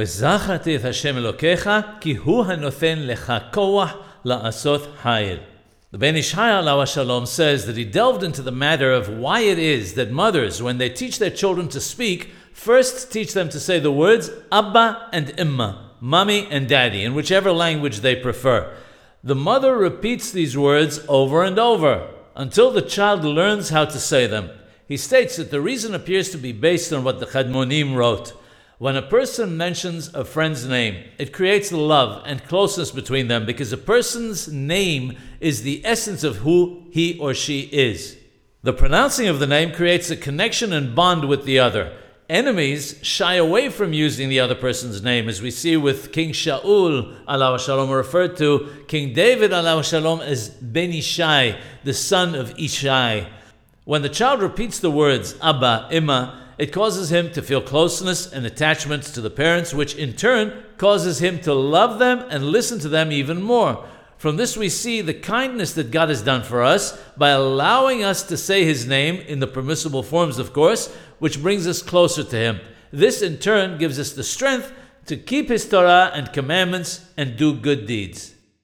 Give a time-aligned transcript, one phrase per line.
[0.00, 1.70] וזכרתי את השם אלוקיך,
[2.00, 5.36] כי הוא הנותן לך כוח לעשות חיל.
[5.92, 9.58] The Ben Ish Alaw Shalom says that he delved into the matter of why it
[9.58, 13.78] is that mothers, when they teach their children to speak, first teach them to say
[13.78, 18.72] the words Abba and Imma, Mommy and Daddy, in whichever language they prefer.
[19.22, 24.26] The mother repeats these words over and over until the child learns how to say
[24.26, 24.48] them.
[24.86, 28.32] He states that the reason appears to be based on what the Kadmonim wrote.
[28.80, 33.74] When a person mentions a friend's name, it creates love and closeness between them because
[33.74, 38.16] a person's name is the essence of who he or she is.
[38.62, 41.94] The pronouncing of the name creates a connection and bond with the other.
[42.30, 47.14] Enemies shy away from using the other person's name, as we see with King Shaul,
[47.28, 53.28] Allah Shalom, referred to King David, Allah Shalom, as Ben Ishai, the son of Ishai.
[53.84, 58.44] When the child repeats the words Abba, Imma, it causes him to feel closeness and
[58.44, 62.88] attachment to the parents, which in turn causes him to love them and listen to
[62.90, 63.82] them even more.
[64.18, 68.22] From this, we see the kindness that God has done for us by allowing us
[68.24, 72.36] to say His name in the permissible forms, of course, which brings us closer to
[72.36, 72.60] Him.
[72.92, 74.70] This, in turn, gives us the strength
[75.06, 78.34] to keep His Torah and commandments and do good deeds.